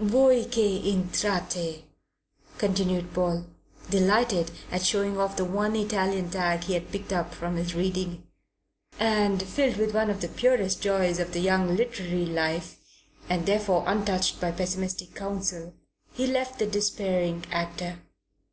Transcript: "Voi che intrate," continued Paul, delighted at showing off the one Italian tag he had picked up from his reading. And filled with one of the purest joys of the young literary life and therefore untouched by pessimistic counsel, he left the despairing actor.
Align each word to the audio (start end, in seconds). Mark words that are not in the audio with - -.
"Voi 0.00 0.44
che 0.44 0.60
intrate," 0.92 1.82
continued 2.56 3.12
Paul, 3.12 3.46
delighted 3.90 4.52
at 4.70 4.84
showing 4.86 5.18
off 5.18 5.34
the 5.36 5.44
one 5.44 5.74
Italian 5.74 6.30
tag 6.30 6.62
he 6.62 6.74
had 6.74 6.92
picked 6.92 7.12
up 7.12 7.34
from 7.34 7.56
his 7.56 7.74
reading. 7.74 8.22
And 9.00 9.42
filled 9.42 9.76
with 9.76 9.94
one 9.94 10.08
of 10.08 10.20
the 10.20 10.28
purest 10.28 10.80
joys 10.80 11.18
of 11.18 11.32
the 11.32 11.40
young 11.40 11.76
literary 11.76 12.26
life 12.26 12.78
and 13.28 13.44
therefore 13.44 13.82
untouched 13.88 14.40
by 14.40 14.52
pessimistic 14.52 15.16
counsel, 15.16 15.74
he 16.12 16.28
left 16.28 16.60
the 16.60 16.66
despairing 16.68 17.44
actor. 17.50 17.98